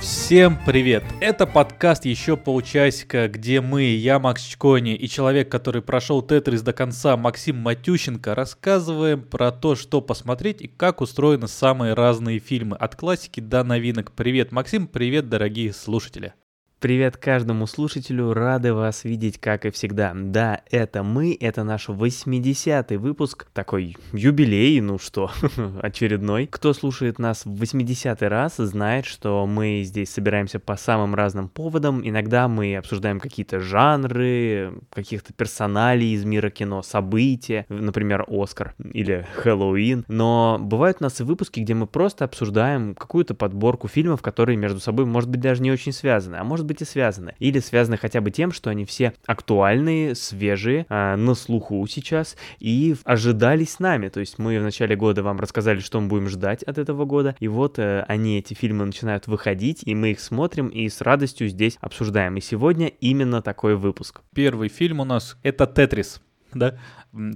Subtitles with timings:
[0.00, 1.02] Всем привет!
[1.20, 6.72] Это подкаст «Еще полчасика», где мы, я, Макс Чкони, и человек, который прошел Тетрис до
[6.72, 12.94] конца, Максим Матющенко, рассказываем про то, что посмотреть и как устроены самые разные фильмы, от
[12.94, 14.12] классики до новинок.
[14.12, 16.32] Привет, Максим, привет, дорогие слушатели!
[16.80, 20.12] Привет каждому слушателю, рады вас видеть, как и всегда.
[20.14, 25.32] Да, это мы, это наш 80-й выпуск, такой юбилей, ну что,
[25.82, 26.46] очередной.
[26.46, 32.00] Кто слушает нас в 80-й раз, знает, что мы здесь собираемся по самым разным поводам.
[32.08, 40.04] Иногда мы обсуждаем какие-то жанры, каких-то персоналей из мира кино, события, например, Оскар или Хэллоуин.
[40.06, 44.78] Но бывают у нас и выпуски, где мы просто обсуждаем какую-то подборку фильмов, которые между
[44.78, 47.34] собой, может быть, даже не очень связаны, а может быть и связаны.
[47.40, 52.94] Или связаны хотя бы тем, что они все актуальные, свежие, э, на слуху сейчас и
[53.04, 54.08] ожидались нами.
[54.08, 57.34] То есть мы в начале года вам рассказали, что мы будем ждать от этого года.
[57.40, 61.48] И вот э, они, эти фильмы, начинают выходить, и мы их смотрим и с радостью
[61.48, 62.36] здесь обсуждаем.
[62.36, 64.20] И сегодня именно такой выпуск.
[64.34, 66.20] Первый фильм у нас— это «Тетрис»
[66.54, 66.78] да,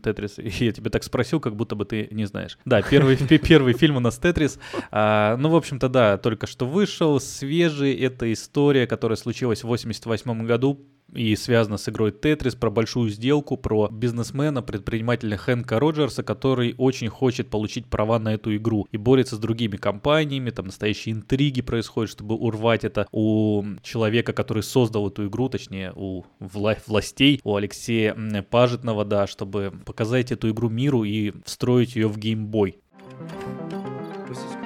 [0.02, 0.38] Тетрис.
[0.38, 2.58] Я тебе так спросил, как будто бы ты не знаешь.
[2.64, 4.58] Да, первый, первый фильм у нас Тетрис.
[4.90, 7.94] А, ну, в общем-то, да, только что вышел, свежий.
[7.94, 13.56] Это история, которая случилась в 88 году и связано с игрой Тетрис, про большую сделку,
[13.56, 19.36] про бизнесмена, предпринимателя Хэнка Роджерса, который очень хочет получить права на эту игру и борется
[19.36, 25.26] с другими компаниями, там настоящие интриги происходят, чтобы урвать это у человека, который создал эту
[25.26, 28.16] игру, точнее у вла- властей, у Алексея
[28.50, 32.78] Пажетного, да, чтобы показать эту игру миру и встроить ее в геймбой.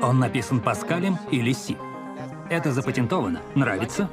[0.02, 1.76] Он написан Паскалем или Си.
[2.50, 3.40] Это запатентовано.
[3.54, 4.08] Нравится?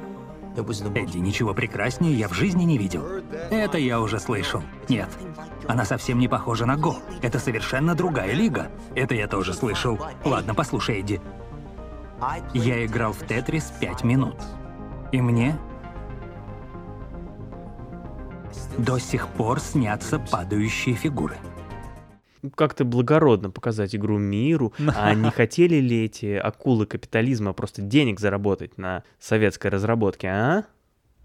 [0.56, 3.04] Эдди, ничего прекраснее я в жизни не видел.
[3.50, 4.62] Это я уже слышал.
[4.88, 5.08] Нет,
[5.66, 6.96] она совсем не похожа на Го.
[7.22, 8.70] Это совершенно другая лига.
[8.94, 9.98] Это я тоже слышал.
[10.24, 11.20] Ладно, послушай, Эдди.
[12.52, 14.36] Я играл в Тетрис пять минут.
[15.12, 15.58] И мне
[18.78, 21.36] до сих пор снятся падающие фигуры
[22.54, 28.78] как-то благородно показать игру миру, а не хотели ли эти акулы капитализма просто денег заработать
[28.78, 30.64] на советской разработке, а?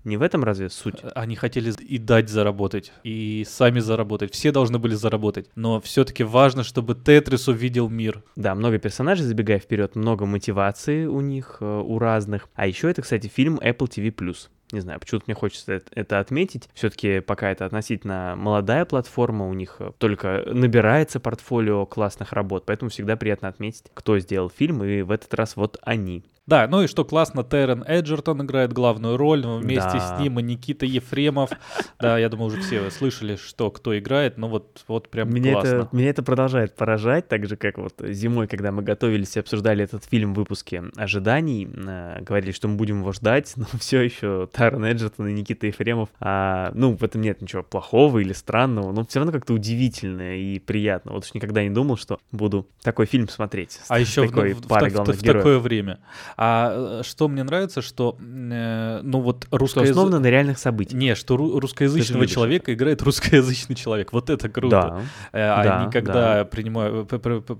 [0.06, 1.04] Не в этом разве суть?
[1.14, 4.34] Они хотели и дать заработать, и сами заработать.
[4.34, 5.50] Все должны были заработать.
[5.56, 8.24] Но все-таки важно, чтобы Тетрис увидел мир.
[8.38, 12.48] Да, много персонажей, забегая вперед, много мотивации у них, э, у разных.
[12.56, 14.36] А еще это, кстати, фильм Apple TV+.
[14.72, 16.70] Не знаю, почему-то мне хочется это отметить.
[16.74, 22.90] Все-таки пока это относительно молодая платформа, у них э, только набирается портфолио классных работ, поэтому
[22.90, 26.24] всегда приятно отметить, кто сделал фильм, и в этот раз вот они.
[26.50, 30.18] Да, ну и что классно, Террен Эджертон играет главную роль, но вместе да.
[30.18, 31.52] с ним и Никита Ефремов.
[32.00, 35.76] Да, я думаю, уже все слышали, что кто играет, но вот, вот прям меня классно.
[35.76, 39.84] Это, меня это продолжает поражать, так же, как вот зимой, когда мы готовились и обсуждали
[39.84, 44.48] этот фильм в выпуске ожиданий, э, говорили, что мы будем его ждать, но все еще
[44.54, 49.06] Террен Эджертон и Никита Ефремов, а, ну, в этом нет ничего плохого или странного, но
[49.06, 51.12] все равно как-то удивительно и приятно.
[51.12, 53.82] Вот уж никогда не думал, что буду такой фильм смотреть.
[53.90, 56.00] А еще такой в, в, в, в такое время.
[56.42, 59.92] А э, что мне нравится, что, э, ну вот русскоязычный...
[59.92, 60.98] Основано на реальных событиях.
[60.98, 62.76] Не, что ру- русскоязычного человека это.
[62.76, 64.14] играет русскоязычный человек.
[64.14, 64.70] Вот это круто.
[64.70, 66.46] Да, э, а да, когда да.
[66.46, 67.12] принимают,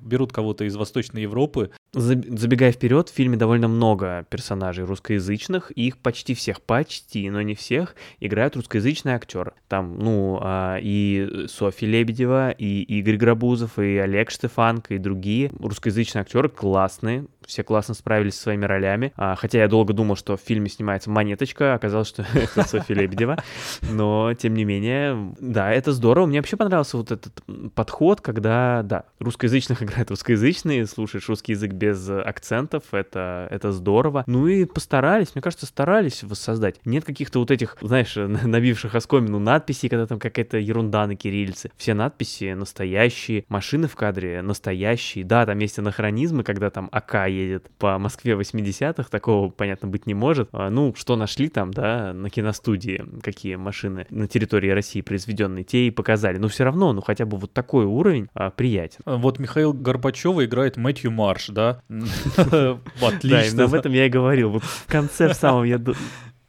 [0.02, 1.72] берут кого-то из Восточной Европы...
[1.92, 7.96] Забегая вперед, в фильме довольно много персонажей русскоязычных, их почти всех, почти, но не всех,
[8.20, 9.54] играют русскоязычные актеры.
[9.68, 16.22] Там, ну, а, и Софья Лебедева, и Игорь Грабузов, и Олег Штефанко, и другие русскоязычные
[16.22, 19.14] актеры классные, все классно справились со своими ролями.
[19.16, 23.38] А, хотя я долго думал, что в фильме снимается Монеточка, оказалось, что это Софья Лебедева.
[23.90, 26.26] Но, тем не менее, да, это здорово.
[26.26, 27.44] Мне вообще понравился вот этот
[27.74, 34.24] подход, когда, да, русскоязычных играют русскоязычные, слушаешь русский язык без акцентов, это, это здорово.
[34.28, 36.80] Ну и постарались, мне кажется, старались воссоздать.
[36.86, 41.72] Нет каких-то вот этих, знаешь, набивших оскомину надписей, когда там какая-то ерунда на кириллице.
[41.78, 45.26] Все надписи настоящие, машины в кадре настоящие.
[45.26, 50.14] Да, там есть анахронизмы, когда там АК едет по Москве 80-х, такого, понятно, быть не
[50.14, 50.50] может.
[50.52, 55.88] А, ну, что нашли там, да, на киностудии, какие машины на территории России произведенные, те
[55.88, 56.38] и показали.
[56.38, 59.00] Но все равно, ну, хотя бы вот такой уровень а, приятен.
[59.06, 61.82] Вот Михаил Горбачева играет Мэтью Марш, да?
[63.02, 63.58] Отлично.
[63.58, 64.52] Да, об этом я и говорил.
[64.52, 65.80] Вот в конце, в самом, я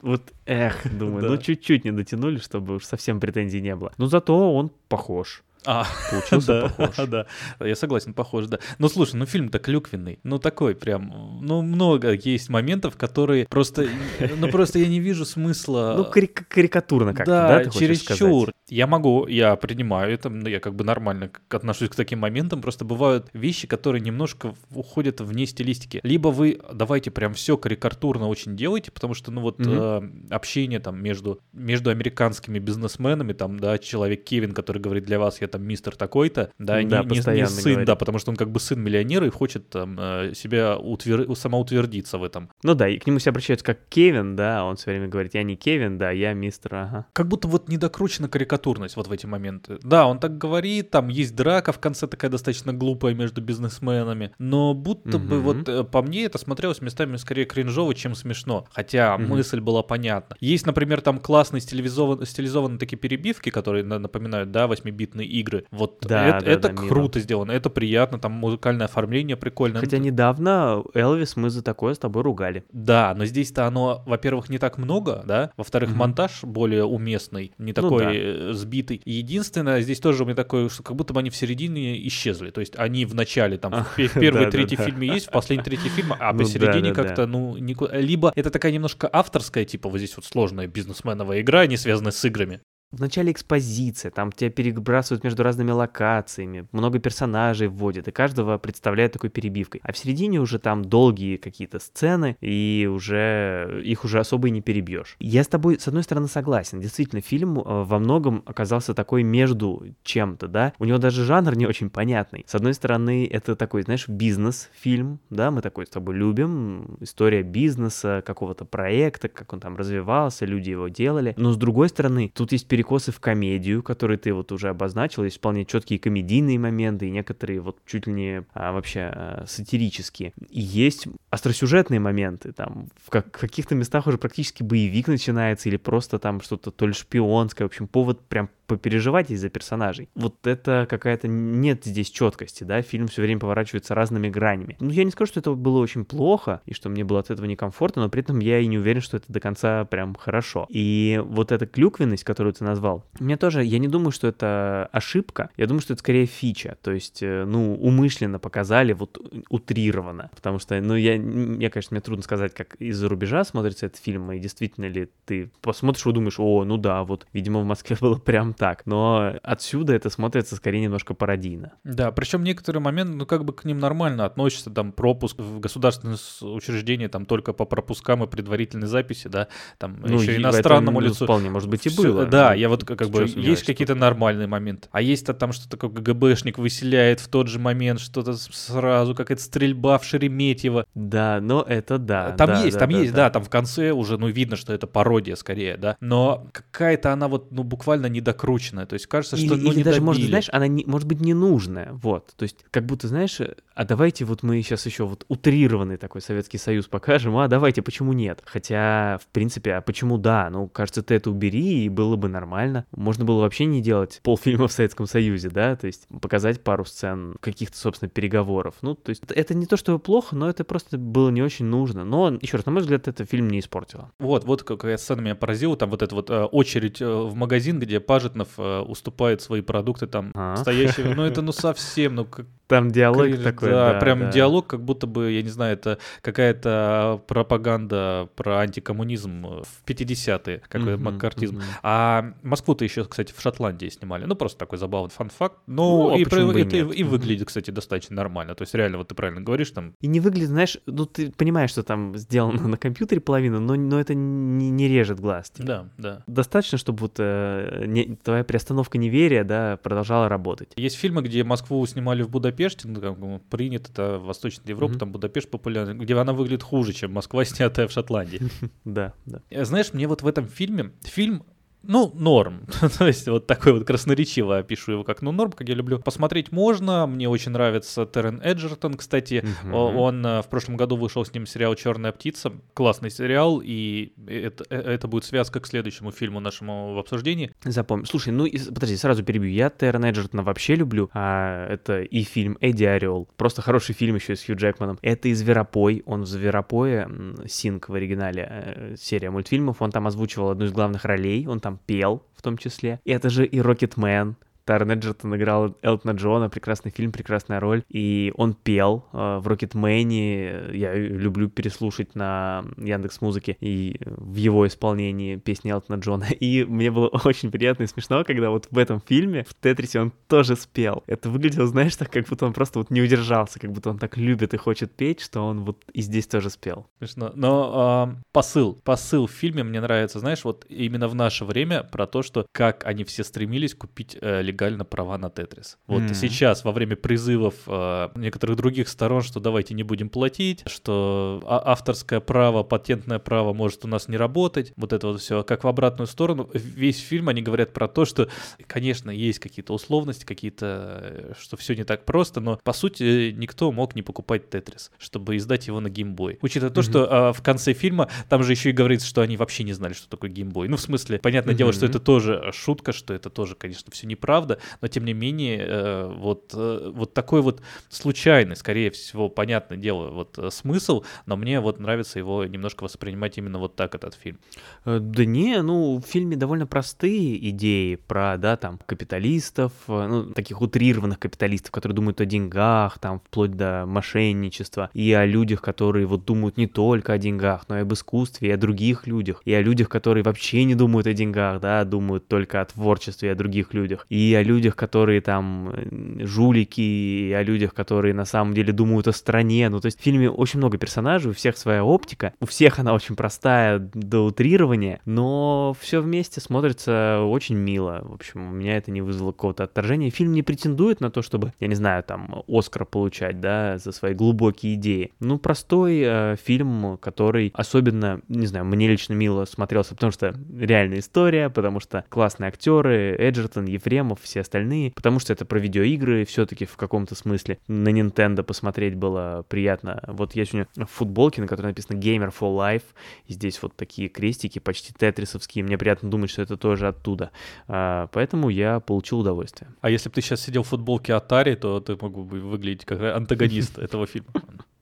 [0.02, 3.92] вот, эх, думаю, ну чуть-чуть не дотянули, чтобы уж совсем претензий не было.
[3.98, 5.42] Но зато он похож.
[5.64, 6.96] А, Получился да, похож.
[7.08, 7.26] Да,
[7.60, 8.58] я согласен, похож, да.
[8.78, 10.18] Ну, слушай, ну фильм-то клюквенный.
[10.22, 13.86] Ну, такой прям, ну, много есть моментов, которые просто,
[14.36, 15.94] ну, просто я не вижу смысла.
[15.96, 18.52] Ну, карик- карикатурно как-то, да, Да, ты чересчур.
[18.68, 22.84] Я могу, я принимаю это, ну, я как бы нормально отношусь к таким моментам, просто
[22.84, 26.00] бывают вещи, которые немножко уходят вне стилистики.
[26.04, 29.72] Либо вы давайте прям все карикатурно очень делаете, потому что, ну вот, Мгм.
[29.72, 35.40] э, общение там между, между американскими бизнесменами, там, да, человек Кевин, который говорит для вас,
[35.40, 37.86] я там мистер такой-то, да, не, Да, не- не постоянно сын, говорит.
[37.86, 41.26] да, потому что он как бы сын миллионера и хочет там э, себя утвер...
[41.36, 42.50] самоутвердиться в этом.
[42.62, 45.42] Ну да, и к нему все обращаются как Кевин, да, он все время говорит, я
[45.42, 47.06] не Кевин, да, я мистер, ага.
[47.12, 49.78] Как будто вот недокручена карикатурность вот в эти моменты.
[49.82, 54.74] Да, он так говорит, там есть драка в конце такая достаточно глупая между бизнесменами, но
[54.74, 55.42] будто бы Мгм.
[55.42, 58.66] вот э, по мне это смотрелось местами скорее кринжово, чем смешно.
[58.72, 59.28] Хотя Мгм.
[59.30, 60.36] мысль была понятна.
[60.40, 65.64] Есть, например, там классные стилизован- стилизованные такие перебивки, которые на- напоминают, да, 8-битные игры.
[65.70, 66.88] Вот Да, это, да, это да, мило.
[66.88, 69.80] круто сделано, это приятно, там музыкальное оформление прикольное.
[69.80, 72.64] Хотя Ну, недавно Элвис мы за такое с тобой ругали.
[72.72, 75.98] да, но здесь-то оно, во-первых, не так много, да, во-вторых, Мгм.
[75.98, 78.10] монтаж более уместный, не Ну такой да.
[78.14, 79.00] э, сбитый.
[79.04, 82.50] И единственное, здесь тоже у меня такое, что как будто бы они в середине исчезли.
[82.50, 84.84] То есть они в начале, там, А, в пе- в первой да, третьей да.
[84.84, 88.72] фильме есть, в последней третьей фильме, а Ну посередине как-то, ну, нику- либо это такая
[88.72, 92.60] немножко авторская, типа вот здесь вот сложная бизнесменовая игра, не связанная с играми.
[92.92, 99.12] В начале экспозиция, там тебя перебрасывают между разными локациями, много персонажей вводят, и каждого представляют
[99.12, 99.80] такой перебивкой.
[99.84, 104.60] А в середине уже там долгие какие-то сцены, и уже их уже особо и не
[104.60, 105.14] перебьешь.
[105.20, 106.80] Я с тобой, с одной стороны, согласен.
[106.80, 110.72] Действительно, фильм э, во многом оказался такой между чем-то, да.
[110.80, 112.44] У него даже жанр не очень понятный.
[112.48, 118.20] С одной стороны, это такой, знаешь, бизнес-фильм, да, мы такой с тобой любим, история бизнеса,
[118.26, 121.34] какого-то проекта, как он там развивался, люди его делали.
[121.36, 125.36] Но с другой стороны, тут есть перекосы в комедию, которые ты вот уже обозначил, есть
[125.36, 130.32] вполне четкие комедийные моменты, и некоторые вот чуть ли не а, вообще а, сатирические.
[130.48, 136.18] И есть остросюжетные моменты, там в как- каких-то местах уже практически боевик начинается, или просто
[136.18, 140.08] там что-то то ли шпионское, в общем, повод прям попереживать из-за персонажей.
[140.14, 144.76] Вот это какая-то нет здесь четкости, да, фильм все время поворачивается разными гранями.
[144.78, 147.46] Ну, я не скажу, что это было очень плохо, и что мне было от этого
[147.46, 150.66] некомфортно, но при этом я и не уверен, что это до конца прям хорошо.
[150.68, 155.50] И вот эта клюквенность, которую ты назвал, мне тоже, я не думаю, что это ошибка,
[155.56, 159.18] я думаю, что это скорее фича, то есть, э, ну, умышленно показали, вот
[159.48, 163.98] утрированно, потому что, ну, я, я, конечно, мне трудно сказать, как из-за рубежа смотрится этот
[163.98, 167.96] фильм, и действительно ли ты посмотришь и думаешь, о, ну да, вот, видимо, в Москве
[168.00, 171.72] было прям так, но отсюда это смотрится скорее немножко пародийно.
[171.82, 176.18] Да, причем некоторые моменты, ну, как бы к ним нормально относятся, там, пропуск в государственные
[176.18, 179.48] с- учреждения, там, только по пропускам и предварительной записи, да,
[179.78, 181.24] там, Ну, еще иностранному ну, лицу.
[181.24, 182.26] вполне, может быть, и Всё- было.
[182.26, 184.88] Да, Ну, я вот как как бы есть какие-то нормальные моменты.
[184.92, 189.96] А есть-то там что такое КГБшник выселяет в тот же момент, что-то сразу, какая-то стрельба
[189.96, 190.84] в Шереметьево.
[190.94, 192.32] Да, но это да.
[192.32, 193.24] там да, есть, да, там да, есть, да.
[193.24, 193.30] да.
[193.30, 195.96] там в конце уже, ну, видно, что это пародия скорее, да.
[196.00, 198.49] Но какая-то она вот, ну, буквально недокрученная.
[198.86, 200.30] То есть кажется, что, Или, ну, или не даже, может, добили.
[200.30, 202.32] знаешь, она не, может быть ненужная, вот.
[202.36, 203.38] То есть, как будто, знаешь,
[203.74, 208.12] а давайте вот мы сейчас еще вот утрированный такой Советский Союз покажем, а давайте, почему
[208.12, 208.42] нет?
[208.44, 210.50] Хотя, в принципе, а почему да?
[210.50, 212.84] Ну, кажется, ты это убери, и было бы нормально.
[212.92, 217.36] Можно было вообще не делать полфильма в Советском Союзе, да, то есть показать пару сцен
[217.40, 218.74] каких-то, собственно, переговоров.
[218.82, 222.04] Ну, то есть, это, не то, что плохо, но это просто было не очень нужно.
[222.04, 224.12] Но, еще раз, на мой взгляд, это фильм не испортило.
[224.18, 227.78] Вот, вот какая сцена меня поразила, там вот эта вот э, очередь э, в магазин,
[227.78, 228.00] где
[228.30, 230.56] Пажетнов э, уступает свои продукты там А.
[230.56, 234.30] стоящие, ну это ну совсем, ну как Там диалог кринж, такой, да, да, прям да.
[234.30, 240.94] диалог, как будто бы, я не знаю, это какая-то пропаганда про антикоммунизм в 50-е, какой
[240.94, 241.56] Мгм, маккартизм.
[241.56, 241.64] мгм.
[241.82, 244.24] А Москву-то еще, кстати, в Шотландии снимали.
[244.24, 245.56] Ну, просто такой забавный фан-факт.
[245.66, 247.10] Ну, Ну, а и, почему про- и это и Мгм.
[247.10, 248.54] выглядит, кстати, достаточно нормально.
[248.54, 251.70] То есть, реально, вот ты правильно говоришь, там, И не выглядит, знаешь, ну ты понимаешь,
[251.70, 255.50] что там сделано на компьютере половина, но, но это не, не режет глаз.
[255.50, 255.66] тебе.
[255.66, 256.22] да, да.
[256.26, 260.72] Достаточно, чтобы вот э, не- твоя приостановка неверия, да, продолжала работать.
[260.76, 264.92] Есть фильмы, где Москву снимали в Будапеште, ну, как бы принято, это в Восточной Европе,
[264.92, 264.98] Мгм.
[265.00, 268.40] там Будапешт популярный, где она выглядит хуже, чем Москва, снятая в Шотландии.
[268.84, 269.40] Да, да.
[269.50, 271.44] Э, Знаешь, мне вот в этом фильме, фильм,
[271.82, 272.66] ну, норм.
[272.98, 275.98] То есть вот такой вот красноречиво опишу его как, ну, норм, как я люблю.
[275.98, 279.44] Посмотреть можно, мне очень нравится Террен Эджертон, кстати.
[279.72, 282.52] Он э, в прошлом году вышел с ним сериал «Черная птица».
[282.74, 287.52] Классный сериал, и это, э, это будет связка к следующему фильму нашему в обсуждении.
[287.64, 288.04] Запомни.
[288.04, 289.50] Слушай, ну подожди, сразу перебью.
[289.50, 291.10] Я Террен Эджертона вообще люблю.
[291.14, 293.28] А, это и фильм Эдди Орел.
[293.36, 294.98] Просто хороший фильм еще с Хью Джекманом.
[295.02, 296.02] Это и Зверопой.
[296.06, 297.10] Он в Зверопое,
[297.46, 299.80] Синг в оригинале, э, серия мультфильмов.
[299.80, 301.46] Он там озвучивал одну из главных ролей.
[301.46, 303.00] Он там пел в том числе.
[303.04, 304.36] И это же и Рокетмен.
[304.64, 307.82] Тарн Эджертон играл Элтона Джона, прекрасный фильм, прекрасная роль.
[307.88, 310.70] И он пел э, в Рокетмене.
[310.72, 316.26] Я люблю переслушать на Яндекс Музыке и в его исполнении песни Элтона Джона.
[316.40, 320.12] И мне было очень приятно и смешно, когда вот в этом фильме, в Тетрисе, он
[320.28, 321.02] тоже спел.
[321.06, 324.16] Это выглядело, знаешь, так, как будто он просто вот не удержался, как будто он так
[324.16, 326.86] любит и хочет петь, что он вот и здесь тоже спел.
[326.98, 327.32] Смешно.
[327.34, 332.06] Но э, посыл, посыл в фильме мне нравится, знаешь, вот именно в наше время про
[332.06, 335.78] то, что как они все стремились купить э, легально права на Тетрис.
[335.86, 336.14] Вот mm-hmm.
[336.14, 341.62] сейчас, во время призывов э, некоторых других сторон, что давайте не будем платить, что а-
[341.72, 345.68] авторское право, патентное право может у нас не работать, вот это вот все, как в
[345.68, 346.50] обратную сторону.
[346.52, 348.28] Весь фильм они говорят про то, что,
[348.66, 353.70] конечно, есть какие-то условности, какие-то, э, что все не так просто, но по сути никто
[353.70, 356.38] мог не покупать Тетрис, чтобы издать его на геймбой.
[356.42, 356.74] Учитывая mm-hmm.
[356.74, 359.72] то, что э, в конце фильма там же еще и говорится, что они вообще не
[359.72, 360.68] знали, что такое геймбой.
[360.68, 361.58] Ну, в смысле, понятное mm-hmm.
[361.58, 364.39] дело, что это тоже шутка, что это тоже, конечно, все неправда,
[364.80, 370.10] но тем не менее, э, вот, э, вот такой вот случайный, скорее всего, понятное дело,
[370.10, 374.38] вот э, смысл, но мне вот нравится его немножко воспринимать именно вот так, этот фильм.
[374.84, 381.18] Да не, ну, в фильме довольно простые идеи про, да, там, капиталистов, ну, таких утрированных
[381.18, 386.56] капиталистов, которые думают о деньгах, там, вплоть до мошенничества, и о людях, которые вот думают
[386.56, 389.88] не только о деньгах, но и об искусстве, и о других людях, и о людях,
[389.88, 394.06] которые вообще не думают о деньгах, да, думают только о творчестве и о других людях,
[394.08, 399.08] и о людях, которые там э, жулики, и о людях, которые на самом деле думают
[399.08, 399.68] о стране.
[399.68, 402.94] Ну, то есть в фильме очень много персонажей, у всех своя оптика, у всех она
[402.94, 408.00] очень простая до утрирования, но все вместе смотрится очень мило.
[408.02, 410.10] В общем, у меня это не вызвало какого-то отторжения.
[410.10, 414.14] Фильм не претендует на то, чтобы, я не знаю, там, Оскар получать, да, за свои
[414.14, 415.12] глубокие идеи.
[415.20, 421.00] Ну, простой э, фильм, который особенно, не знаю, мне лично мило смотрелся, потому что реальная
[421.00, 426.66] история, потому что классные актеры, Эджертон, Ефремов, все остальные, потому что это про видеоигры все-таки
[426.66, 427.58] в каком-то смысле.
[427.68, 430.02] На Nintendo посмотреть было приятно.
[430.06, 432.84] Вот я сегодня в футболке, на которой написано Gamer for Life,
[433.26, 435.64] и здесь вот такие крестики почти тетрисовские.
[435.64, 437.30] Мне приятно думать, что это тоже оттуда.
[437.68, 439.70] А, поэтому я получил удовольствие.
[439.80, 443.00] А если бы ты сейчас сидел в футболке Atari, то ты мог бы выглядеть как
[443.00, 444.32] антагонист этого фильма.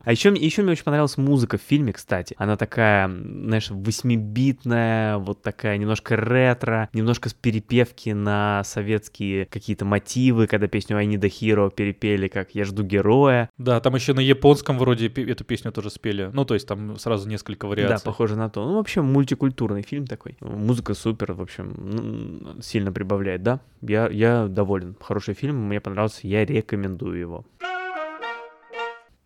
[0.04, 2.34] А еще, еще мне очень понравилась музыка в фильме, кстати.
[2.38, 10.46] Она такая, знаешь, восьмибитная, вот такая немножко ретро, немножко с перепевки на советские какие-то мотивы,
[10.46, 13.50] когда песню I Need a Hero перепели, как Я жду героя.
[13.58, 16.30] Да, там еще на японском вроде эту песню тоже спели.
[16.32, 17.96] Ну, то есть там сразу несколько вариаций.
[17.96, 18.64] Да, похоже на то.
[18.64, 20.36] Ну, в общем, мультикультурный фильм такой.
[20.40, 23.60] Музыка супер, в общем, сильно прибавляет, да.
[23.82, 24.96] Я, я доволен.
[25.00, 27.44] Хороший фильм, мне понравился, я рекомендую его.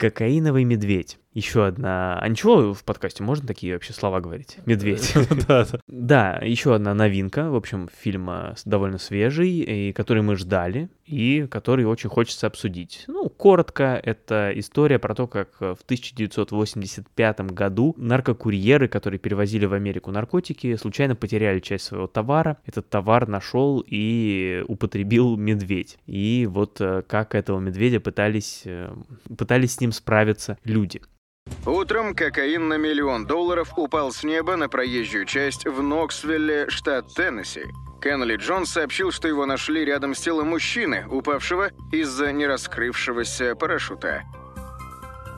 [0.03, 1.21] Кокаиновый медведь.
[1.35, 2.19] Еще одна...
[2.21, 4.59] А ничего в подкасте можно такие вообще слова говорить?
[4.67, 5.15] Медведь.
[5.49, 6.39] Да, да.
[6.43, 7.51] еще одна новинка.
[7.51, 13.05] В общем, фильм э, довольно свежий, и который мы ждали, и который очень хочется обсудить.
[13.09, 20.11] Ну, коротко, это история про то, как в 1985 году наркокурьеры, которые перевозили в Америку
[20.11, 22.59] наркотики, случайно потеряли часть своего товара.
[22.67, 25.99] Этот товар нашел и употребил медведь.
[26.07, 28.95] И вот э, как этого медведя пытались, э,
[29.37, 31.01] пытались с ним справиться люди.
[31.67, 37.67] Утром кокаин на миллион долларов упал с неба на проезжую часть в Ноксвилле, штат Теннесси.
[38.03, 44.25] Кеннели Джонс сообщил, что его нашли рядом с телом мужчины, упавшего из-за нераскрывшегося парашюта.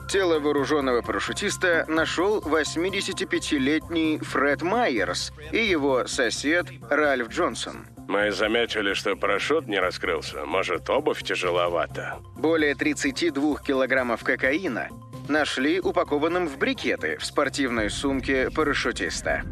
[0.09, 7.85] Тело вооруженного парашютиста нашел 85-летний Фред Майерс и его сосед Ральф Джонсон.
[8.07, 10.45] Мы заметили, что парашют не раскрылся.
[10.45, 12.17] Может, обувь тяжеловата.
[12.35, 14.89] Более 32 килограммов кокаина
[15.29, 19.43] нашли упакованным в брикеты в спортивной сумке парашютиста.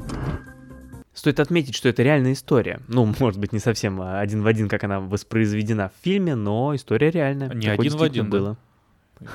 [1.14, 2.80] Стоит отметить, что это реальная история.
[2.88, 7.12] Ну, может быть, не совсем один в один, как она воспроизведена в фильме, но история
[7.12, 7.50] реальная.
[7.54, 8.50] Не Такое один в один было.
[8.52, 8.58] Да.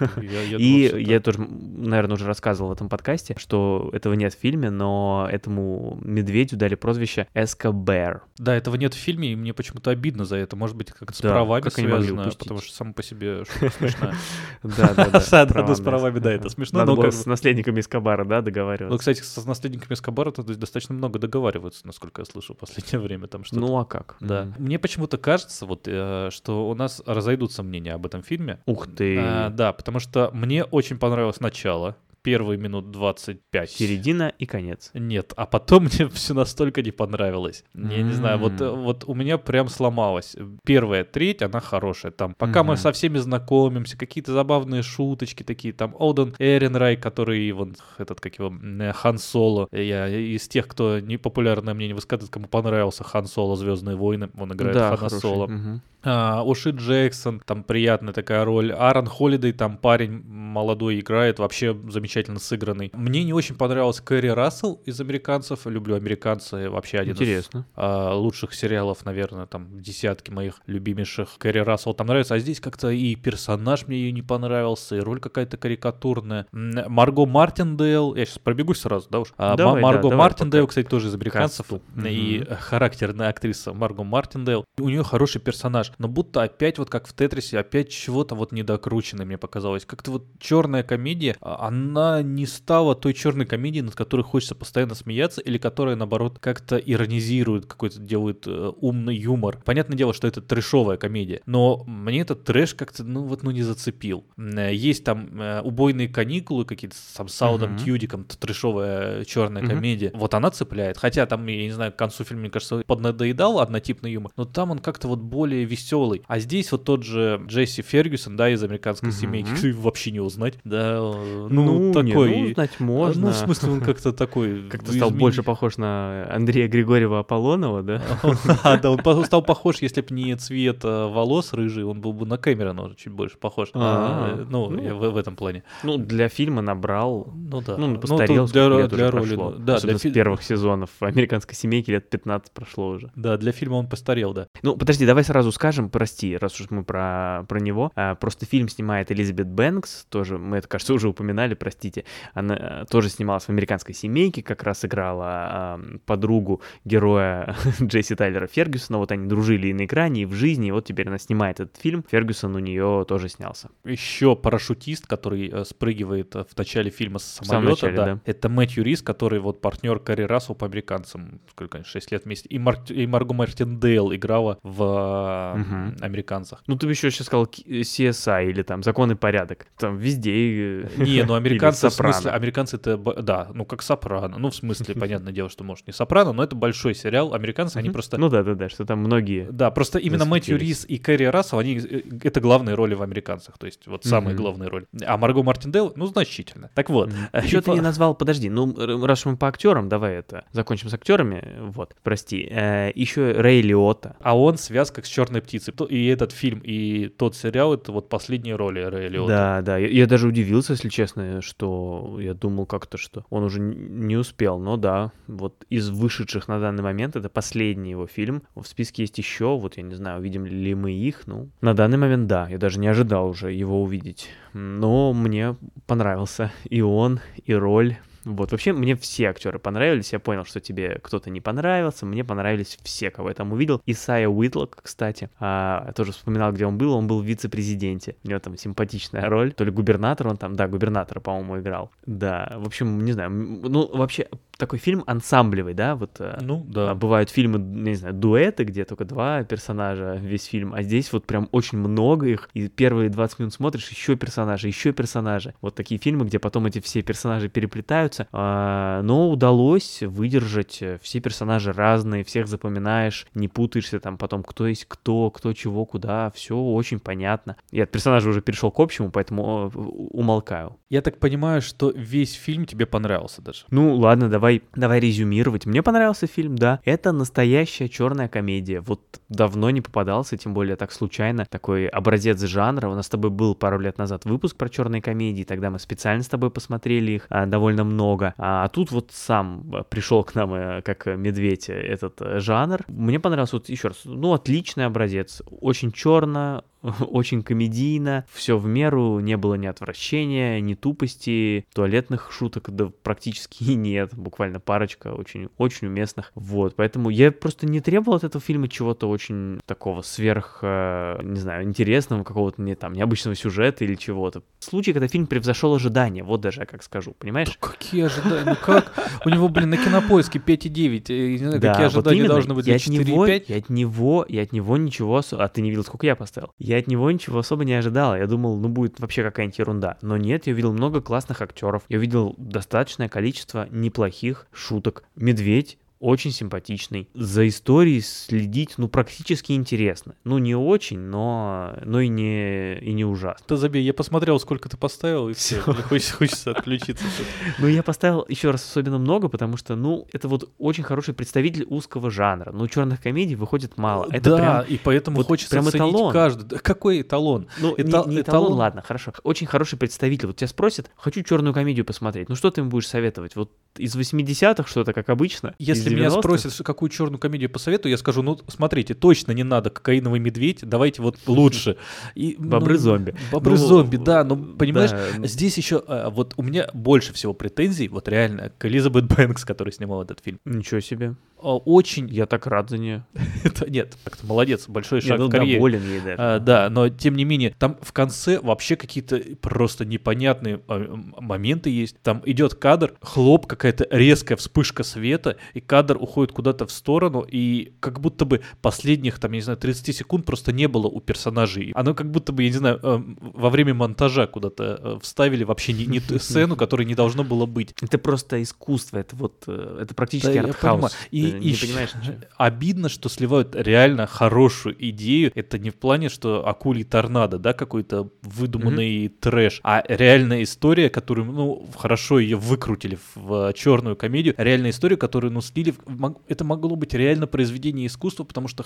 [0.22, 4.34] Я, я и думал, я тоже, наверное, уже рассказывал в этом подкасте, что этого нет
[4.34, 8.22] в фильме, но этому медведю дали прозвище Эскобер.
[8.38, 10.56] Да, этого нет в фильме, и мне почему-то обидно за это.
[10.56, 13.44] Может быть, как-то с да, правами как связано, потому что само по себе
[13.78, 14.12] смешно.
[14.62, 15.20] Да, да, да.
[15.20, 16.84] С правами, да, это смешно.
[16.84, 18.92] Надо с наследниками Эскобара, да, договариваться.
[18.92, 23.26] Ну, кстати, с наследниками Эскобара достаточно много договариваются, насколько я слышал в последнее время.
[23.28, 24.16] там что Ну, а как?
[24.20, 24.52] Да.
[24.58, 28.58] Мне почему-то кажется, вот, э, что у нас разойдутся мнения об этом фильме.
[28.66, 29.16] Ух ты.
[29.50, 33.70] Да, потому что мне очень понравилось начало, первые минут 25.
[33.70, 34.90] Середина и конец.
[34.94, 37.64] Нет, а потом мне все настолько не понравилось.
[37.74, 40.36] Я не знаю, вот, вот у меня прям сломалось.
[40.64, 42.12] Первая треть, она хорошая.
[42.12, 42.82] Там, пока мы Мгм.
[42.82, 45.72] со всеми знакомимся, какие-то забавные шуточки такие.
[45.72, 49.68] Там Оден Эренрай, который, вон, этот, как его, э, Хан Соло.
[49.72, 54.28] Я из тех, кто непопулярное мнение высказывает, кому понравился Хан Соло, Звездные войны.
[54.38, 55.20] Он играет да, Хана хороший.
[55.20, 55.80] Соло.
[56.04, 58.72] А, Оши Джексон, там приятная такая роль.
[58.72, 61.76] Аарон Холидей, там парень молодой играет, вообще
[62.18, 62.90] замечательно сыгранный.
[62.94, 65.66] Мне не очень понравился Кэрри Рассел из американцев.
[65.66, 67.66] Люблю американцы, вообще один из Интересно.
[67.76, 71.36] а, лучших сериалов, наверное, там десятки моих любимейших.
[71.38, 75.20] Кэрри Рассел там нравится, а здесь как-то и персонаж мне ее не понравился, и роль
[75.20, 76.46] какая-то карикатурная.
[76.52, 79.28] Марго Мартиндейл, я сейчас пробегусь сразу, да уж?
[79.36, 80.70] А, Давай, да, Марго давай Мартиндейл, пока.
[80.70, 81.82] кстати, тоже из американцев, Касту.
[82.04, 82.56] и Мгм.
[82.60, 84.64] характерная актриса Марго Мартиндейл.
[84.78, 89.24] У нее хороший персонаж, но будто опять вот как в Тетрисе, опять чего-то вот недокрученное
[89.26, 89.84] мне показалось.
[89.84, 91.66] Как-то вот черная комедия, а,
[91.98, 96.76] она не стала той черной комедией, над которой хочется постоянно смеяться, или которая, наоборот, как-то
[96.76, 99.58] иронизирует, какой-то делает э, умный юмор.
[99.64, 103.62] Понятное дело, что это трэшовая комедия, но мне этот трэш как-то, ну вот, ну не
[103.62, 104.24] зацепил.
[104.36, 107.78] Э, Есть там э, убойные каникулы какие-то, с там Саудом Мгм.
[107.78, 109.70] Тьюдиком, трэшовая черная Мгм.
[109.70, 110.10] комедия.
[110.14, 110.98] Вот она цепляет.
[110.98, 114.70] Хотя там, я не знаю, к концу фильма, мне кажется, поднадоедал однотипный юмор, но там
[114.70, 116.22] он как-то вот более веселый.
[116.26, 119.16] А здесь вот тот же Джесси Фергюсон, да, из американской Мгм.
[119.18, 120.54] семейки, вообще не узнать.
[120.64, 122.36] Да, э, Ну, ну, не, такой...
[122.36, 123.26] ну, знать можно.
[123.26, 124.62] Ну, в смысле, он как-то такой...
[124.70, 128.02] Как-то стал больше похож на Андрея Григорьева Аполлонова, да?
[128.82, 132.38] Да, он стал похож, если бы не цвет э, волос рыжий, он был бы на
[132.38, 133.70] Кэмерона чуть больше похож.
[133.74, 134.82] А, А, Ну, ну.
[134.82, 135.64] я в этом плане.
[135.82, 137.76] Ну, для фильма набрал Ну да.
[137.76, 139.34] Ну, тут постарел, для, роли.
[139.34, 143.10] ну, Да, Особенно для первых сезонов американской семейки лет 15 прошло уже.
[143.16, 144.48] Да, для фильма он постарел, да.
[144.62, 147.92] Ну, подожди, давай сразу скажем, прости, раз уж мы про, про него.
[147.94, 152.04] А, просто фильм снимает Элизабет Бэнкс, тоже, мы это, кажется, уже упоминали, простите.
[152.34, 158.46] Она а, тоже снималась в «Американской семейке», как раз играла а, подругу героя Джесси Тайлера
[158.48, 158.98] Фергюсона.
[158.98, 161.76] Вот они дружили и на экране, и в жизни, и вот теперь она снимает этот
[161.76, 162.04] фильм.
[162.10, 163.70] Фергюсон у нее тоже снялся.
[163.84, 168.04] Еще парашютист, который э, спрыгивает э, в начале фильма с самолета, начале, да.
[168.06, 168.20] да.
[168.24, 172.48] Это Мэтью Рис, который вот партнер Карри Рассел по американцам, сколько они, 6 лет вместе.
[172.48, 175.96] И, Мар- и Марго Мартиндейл играла в э, Мгм.
[176.00, 176.62] американцах.
[176.66, 179.66] Ну, ты бы еще сейчас сказал CSI или там «Закон и порядок».
[179.78, 180.82] Там везде...
[180.82, 184.54] э, Не, ну американцы, или в смысле, американцы это, да, ну как Сопрано, ну в
[184.54, 188.18] смысле, понятное дело, что может не Сопрано, но это большой сериал, американцы, они просто...
[188.18, 189.48] Ну да-да-да, что там многие...
[189.50, 190.58] Да, просто именно Мэтью.
[190.58, 194.36] Рис и Кэрри Рассел, они э, это главные роли в американцах, то есть вот самые
[194.36, 194.86] главные роли.
[195.04, 196.70] А Марго Мартиндейл, ну значительно.
[196.74, 197.10] Так вот.
[197.42, 198.74] Еще и ты не назвал, подожди, ну
[199.06, 201.44] раз мы по актерам, давай это закончим с актерами.
[201.60, 202.38] Вот, прости.
[202.38, 204.16] еще Рэй Лиотта.
[204.20, 205.74] А он связка с черной птицей.
[205.88, 209.28] И этот фильм, и тот сериал это вот последние роли Рэя Лиотта.
[209.28, 209.78] Да, да.
[209.78, 214.58] Я даже удивился, если честно, что я думал как-то, что он уже не успел.
[214.58, 218.42] Но да, вот из вышедших на данный момент это последний его фильм.
[218.54, 221.26] В списке есть еще, вот я не знаю, увидим ли мы их.
[221.26, 222.48] Ну, на данный момент да.
[222.48, 224.28] Я даже не ожидал уже его увидеть.
[224.52, 227.96] Но мне понравился и он, и роль.
[228.24, 232.78] Вот, вообще мне все актеры понравились, я понял, что тебе кто-то не понравился, мне понравились
[232.82, 233.80] все, кого я там увидел.
[233.86, 238.40] Исайя Уитлок, кстати, а, тоже вспоминал, где он был, он был в вице-президенте, у него
[238.40, 241.90] там симпатичная роль, то ли губернатор он там, да, губернатора, по-моему, играл.
[242.06, 246.72] Да, в общем, не знаю, ну, вообще, такой фильм ансамблевый, да, вот э, Ну, а,
[246.72, 246.94] да.
[246.94, 251.48] Бывают фильмы, не знаю, дуэты, где только два персонажа весь фильм, а здесь вот прям
[251.52, 255.54] очень много их, и первые 20 минут смотришь, еще персонажи, еще персонажи.
[255.60, 261.20] Вот такие фильмы, где потом эти все персонажи переплетаются, а, но удалось выдержать, э, все
[261.20, 266.56] персонажи разные, всех запоминаешь, не путаешься там потом, кто есть кто, кто чего, куда, все
[266.56, 267.56] очень понятно.
[267.70, 270.76] Я от персонажа уже перешел к общему, поэтому э, умолкаю.
[270.90, 273.64] Я так понимаю, что весь фильм тебе понравился даже.
[273.70, 275.66] Ну ладно, давай, давай резюмировать.
[275.66, 276.80] Мне понравился фильм, да.
[276.84, 278.80] Это настоящая черная комедия.
[278.80, 281.46] Вот давно не попадался, тем более так случайно.
[281.46, 282.88] Такой образец жанра.
[282.88, 286.22] У нас с тобой был пару лет назад выпуск про черные комедии, тогда мы специально
[286.22, 288.34] с тобой посмотрели их а, довольно много.
[288.38, 292.40] А, а тут вот сам а, пришел к нам э, как медведь э, этот э,
[292.40, 292.84] жанр.
[292.88, 295.42] Мне понравился вот еще раз, ну отличный образец.
[295.60, 296.64] Очень черно,
[297.00, 303.64] очень комедийно, все в меру, не было ни отвращения, ни тупости, туалетных шуток да практически
[303.64, 306.32] и нет, буквально парочка очень, очень уместных.
[306.34, 311.40] Вот, поэтому я просто не требовал от этого фильма чего-то очень такого сверх, э, не
[311.40, 314.42] знаю, интересного, какого-то не там необычного сюжета или чего-то.
[314.60, 317.48] Случай, когда фильм превзошел ожидания, вот даже я как скажу, понимаешь?
[317.60, 318.44] Какие ожидания?
[318.44, 318.92] Ну как?
[319.24, 321.04] У него, блин, на кинопоиске 5,9.
[321.08, 322.34] э, Не знаю, Да, какие вот ожидания именно.
[322.34, 323.44] должны быть для от него, 4,5?
[323.48, 325.22] я от него, я от него ничего...
[325.32, 326.52] А ты не видел, сколько я поставил?
[326.68, 328.14] Я от него ничего особо не ожидал.
[328.14, 329.96] Я думал, ну будет вообще какая-нибудь ерунда.
[330.02, 331.84] Но нет, я увидел много классных актеров.
[331.88, 335.04] Я увидел достаточное количество неплохих шуток.
[335.16, 337.08] Медведь очень симпатичный.
[337.14, 340.14] За историей следить, ну, практически интересно.
[340.24, 343.44] Ну, не очень, но, но и, не, и не ужасно.
[343.46, 345.60] Ты забей, я посмотрел, сколько ты поставил, и все.
[345.60, 347.04] Хочется, хочется отключиться.
[347.58, 351.64] Ну, я поставил еще раз особенно много, потому что, ну, это вот очень хороший представитель
[351.68, 352.52] узкого жанра.
[352.52, 354.06] Ну, черных комедий выходит мало.
[354.10, 356.12] Это да, прям, и поэтому вот хочется прям эталон.
[356.12, 356.44] каждый.
[356.44, 357.48] Да Какой эталон?
[357.60, 359.12] Ну, Эта- не, не эталон, ладно, хорошо.
[359.24, 360.26] Очень хороший представитель.
[360.28, 362.28] Вот тебя спросят, хочу черную комедию посмотреть.
[362.28, 363.34] Ну, что ты им будешь советовать?
[363.34, 365.54] Вот из 80-х что-то, как обычно?
[365.58, 366.18] Если Из меня 90-х?
[366.20, 371.02] спросят, какую черную комедию посоветую, я скажу, ну, смотрите, точно не надо кокаиновый медведь, давайте
[371.02, 371.76] вот лучше.
[372.14, 373.14] И, ну, Бобры-зомби.
[373.32, 375.26] Бобры-зомби, Ну, да, но, понимаешь, да.
[375.26, 379.72] здесь еще, а, вот у меня больше всего претензий, вот реально, к Элизабет Бэнкс, которая
[379.72, 380.38] снимала этот фильм.
[380.44, 381.14] Ничего себе.
[381.40, 383.04] А, Очень, Я так рад за нее.
[383.44, 385.56] это- нет, так-то молодец, большой шаг ну, в карьере.
[385.58, 386.16] доволен ей даже.
[386.18, 391.70] А, да, но тем не менее, там в конце вообще какие-то просто непонятные а, моменты
[391.70, 391.96] есть.
[392.02, 397.72] Там идет кадр, хлоп, какая-то резкая вспышка света, и кадр уходит куда-то в сторону, и
[397.80, 401.72] как будто бы последних, там, я не знаю, 30 секунд просто не было у персонажей.
[401.74, 405.72] Оно как будто бы, я не знаю, э, во время монтажа куда-то э, вставили вообще
[405.72, 407.74] не, не ту сцену, которой не должно было быть.
[407.80, 410.96] Это просто искусство, это вот, э, это практически Да, артхаус.
[411.10, 412.16] И, Ты и не понимаешь ничего.
[412.36, 415.32] обидно, что сливают реально хорошую идею.
[415.34, 421.26] Это не в плане, что акулий торнадо, да, какой-то выдуманный трэш, а реальная история, которую,
[421.32, 425.67] ну, хорошо ее выкрутили в черную комедию, реальная история, которую, ну, слили.
[425.86, 428.64] Мог- Это могло быть реально произведение искусства, потому что,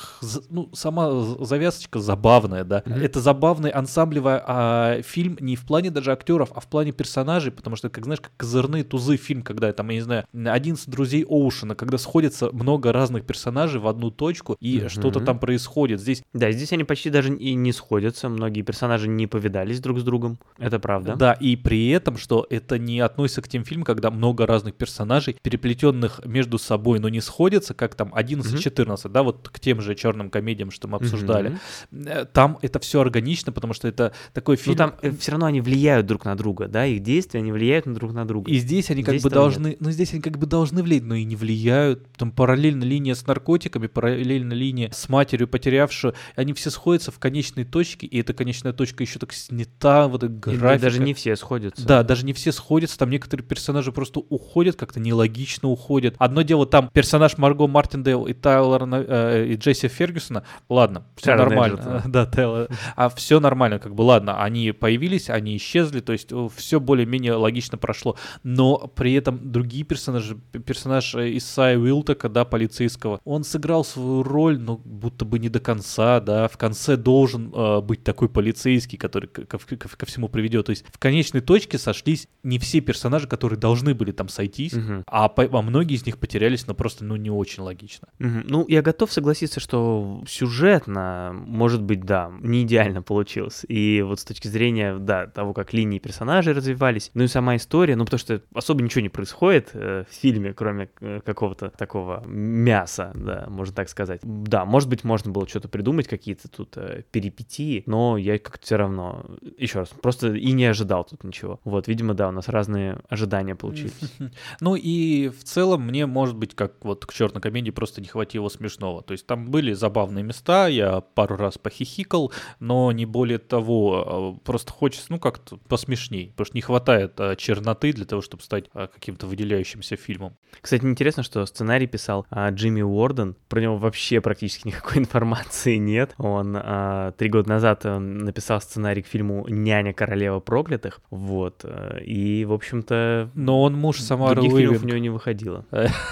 [0.51, 1.11] ну, сама
[1.41, 2.83] завязочка забавная, да.
[2.87, 7.77] Это забавный ансамблевый а, фильм не в плане даже актеров, а в плане персонажей, потому
[7.77, 11.75] что, как знаешь, как козырные тузы фильм, когда там, я не знаю, 11 друзей Оушена,
[11.75, 14.89] когда сходится много разных персонажей в одну точку, и Мгм.
[14.89, 16.01] что-то там происходит.
[16.01, 20.03] Здесь Да, здесь они почти даже и не сходятся, многие персонажи не повидались друг с
[20.03, 21.15] другом, это правда.
[21.17, 25.37] Да, и при этом, что это не относится к тем фильмам, когда много разных персонажей,
[25.43, 30.31] переплетенных между собой, но не сходятся, как там 11-14, да, вот к тем же черным
[30.31, 31.59] комедиям, что мы обсуждали.
[31.93, 34.77] Э, Там это все органично, потому что это такой Ну фильм.
[34.77, 38.13] там все равно они влияют друг на друга, да, их действия, они влияют на друг
[38.13, 38.51] на друга.
[38.51, 41.25] И здесь они как бы должны, ну здесь они как бы должны влиять, но и
[41.25, 42.07] не влияют.
[42.17, 47.65] Там параллельно линия с наркотиками, параллельно линия с матерью потерявшую, они все сходятся в конечной
[47.65, 50.79] точке, и эта конечная точка еще так снята, вот эта И графика.
[50.83, 51.87] даже не все сходятся.
[51.87, 56.15] Да, даже не все сходятся, там некоторые персонажи просто уходят, как-то нелогично уходят.
[56.19, 61.27] Одно дело, там персонаж Марго Мартиндейл и Тайлора, На- э, и Джесси Фергюсона, ладно, все
[61.37, 62.03] Тайлора нормально.
[62.07, 62.69] Да, Тайлор.
[62.97, 67.79] А все нормально, как бы, ладно, они появились, они исчезли, то есть все более-менее логично
[67.79, 68.17] прошло.
[68.43, 74.59] Но при этом другие персонажи, персонаж э, Исайя Уилтека, да, полицейского, он сыграл свою роль,
[74.59, 79.27] но будто бы не до конца, да, в конце должен э, быть такой полицейский, который
[79.29, 80.67] ко, ко- ко всему приведет.
[80.67, 85.03] То есть в конечной точке сошлись не все персонажи, которые должны были там сойтись, Мгм.
[85.07, 88.09] а, по- а многие из них потерялись, но просто, ну, не очень логично.
[88.19, 88.45] Мгм.
[88.49, 93.67] Ну, я готов согласиться, что сюжетно, может быть, да, не идеально получилось.
[93.69, 97.95] И вот с точки зрения, да, того, как линии персонажей развивались, ну и сама история,
[97.95, 103.13] ну потому что особо ничего не происходит э, в фильме, кроме э, какого-то такого мяса,
[103.15, 104.21] да, можно так сказать.
[104.23, 108.77] Да, может быть, можно было что-то придумать, какие-то тут э, перипетии, но я как-то все
[108.77, 109.27] равно,
[109.59, 111.61] еще раз, просто и не ожидал тут ничего.
[111.65, 113.93] Вот, видимо, да, у нас разные ожидания получились.
[114.61, 118.49] Ну и в целом мне, может быть, как вот к черной комедии просто не хватило
[118.49, 119.03] смешного.
[119.03, 124.45] То есть там были забавные места, я пару раз похихикал, но не более того, а,
[124.45, 128.67] просто хочется, ну, как-то посмешней, потому что не хватает а, черноты для того, чтобы стать
[128.75, 130.37] а, каким-то выделяющимся фильмом.
[130.61, 133.37] Кстати, интересно, что сценарий писал а, Джимми Уорден.
[133.49, 136.15] Про него вообще практически никакой информации нет.
[136.19, 141.01] Он а, три года назад э, написал сценарий к фильму «Няня королева проклятых».
[141.11, 141.63] Вот.
[141.65, 145.65] э, И, в общем-то, Но он муж Самары других фильмов у него не выходило.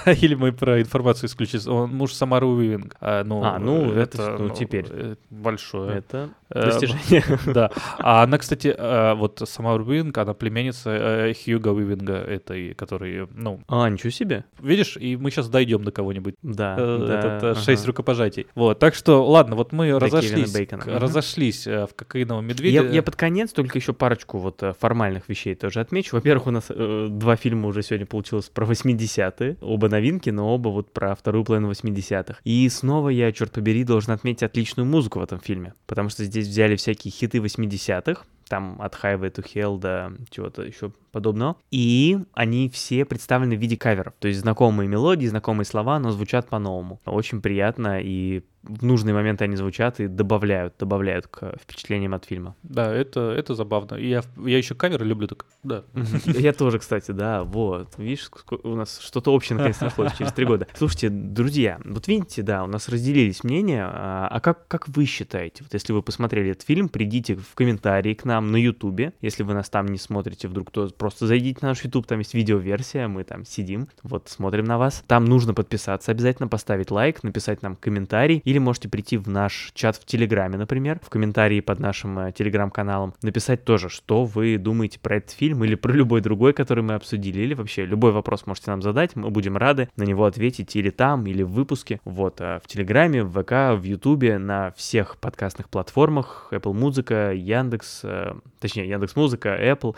[0.06, 1.68] Или мы про информацию исключили.
[1.68, 2.96] Он муж Самары Уивинг.
[3.00, 4.86] А, ну, А, ну, э, это, ну, теперь.
[4.88, 5.98] э, большое.
[5.98, 7.24] Это Э, достижение.
[7.54, 7.70] Да.
[7.98, 8.74] А она, кстати,
[9.16, 14.44] вот сама Уивинг, она племянница Хьюга Уивинга, этой, который, ну, А, ничего себе.
[14.60, 16.34] видишь, и мы сейчас дойдем до кого-нибудь.
[16.42, 18.46] Да, Этот шесть рукопожатий.
[18.54, 20.54] Вот, так что, ладно, вот мы разошлись,
[20.86, 22.88] разошлись в кокаиновом медведе.
[22.92, 26.16] Я, под конец только еще парочку вот формальных вещей тоже отмечу.
[26.16, 29.56] Во-первых, у нас два фильма уже сегодня получилось про 80-е.
[29.60, 32.38] Оба новинки, но оба вот про вторую половину 80-х.
[32.44, 35.72] И снова я, черт побери, должен отметить отличную музыку в этом фильме.
[35.86, 38.24] Потому что здесь взяли всякие хиты 80-х.
[38.50, 41.56] Там от Highway to Hell до чего-то еще подобного.
[41.70, 44.14] И они все представлены в виде каверов.
[44.18, 47.00] То есть знакомые мелодии, знакомые слова, но звучат по-новому.
[47.04, 52.54] Очень приятно и в нужные моменты они звучат и добавляют, добавляют к впечатлениям от фильма.
[52.62, 53.94] Да, это, это забавно.
[53.94, 55.84] И я, я еще каверы люблю, так да.
[56.26, 57.96] Я тоже, кстати, да, вот.
[57.96, 58.30] Видишь,
[58.62, 60.66] у нас что-то общее наконец нашлось через три года.
[60.74, 63.86] Слушайте, друзья, вот видите, да, у нас разделились мнения.
[63.90, 65.64] А, а как, как вы считаете?
[65.64, 69.12] Вот если вы посмотрели этот фильм, придите в комментарии к нам на Ютубе.
[69.20, 72.34] Если вы нас там не смотрите вдруг, то просто зайдите на наш Ютуб, там есть
[72.34, 75.04] видеоверсия, мы там сидим, вот смотрим на вас.
[75.06, 79.96] Там нужно подписаться обязательно, поставить лайк, написать нам комментарий или можете прийти в наш чат
[79.96, 85.16] в Телеграме, например, в комментарии под нашим э, Телеграм-каналом, написать тоже, что вы думаете про
[85.16, 88.82] этот фильм или про любой другой, который мы обсудили, или вообще любой вопрос можете нам
[88.82, 92.00] задать, мы будем рады на него ответить или там, или в выпуске.
[92.04, 98.00] Вот, э, в Телеграме, в ВК, в Ютубе, на всех подкастных платформах, Apple Музыка, Яндекс,
[98.04, 99.94] э, точнее, Яндекс Музыка, Apple,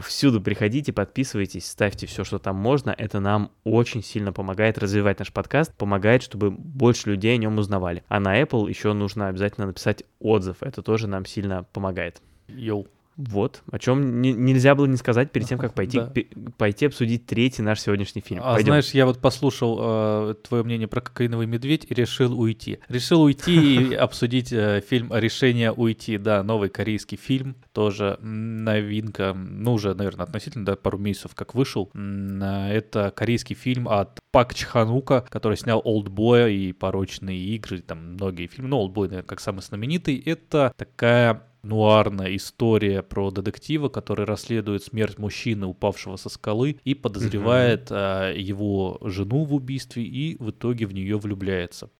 [0.00, 5.32] всюду приходите, подписывайтесь, ставьте все, что там можно, это нам очень сильно помогает развивать наш
[5.32, 8.02] подкаст, помогает, чтобы больше людей о нем узнавали узнавали.
[8.08, 10.62] А на Apple еще нужно обязательно написать отзыв.
[10.62, 12.22] Это тоже нам сильно помогает.
[12.48, 12.86] Йоу.
[13.16, 16.12] Вот, о чем не, нельзя было не сказать перед тем, как пойти, да.
[16.58, 18.42] пойти обсудить третий наш сегодняшний фильм.
[18.44, 18.72] А Пойдем.
[18.72, 22.78] знаешь, я вот послушал э, твое мнение про кокаиновый медведь и решил уйти.
[22.88, 29.74] Решил уйти и обсудить э, фильм «Решение уйти», да, новый корейский фильм, тоже новинка, ну
[29.74, 31.90] уже, наверное, относительно, да, пару месяцев как вышел.
[31.94, 38.68] Это корейский фильм от Пак Чханука, который снял «Олдбоя» и «Порочные игры», там многие фильмы,
[38.68, 40.18] но «Олдбой», наверное, как самый знаменитый.
[40.18, 47.90] Это такая нуарная история про детектива, который расследует смерть мужчины, упавшего со скалы, и подозревает
[47.90, 47.94] угу.
[47.98, 51.90] а, его жену в убийстве и в итоге в нее влюбляется.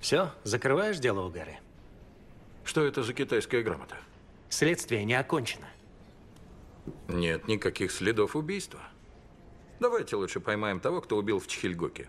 [0.00, 1.58] Все, закрываешь дело у Гарри?
[2.64, 3.96] Что это за китайская грамота?
[4.48, 5.66] Следствие не окончено.
[7.08, 8.80] Нет никаких следов убийства.
[9.80, 12.08] Давайте лучше поймаем того, кто убил в Чхильгоке.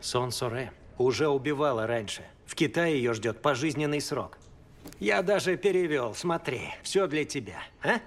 [0.00, 2.24] Сон Соре уже убивала раньше.
[2.46, 4.38] В Китае ее ждет пожизненный срок.
[4.98, 8.00] Я даже перевел, смотри, все для тебя, а?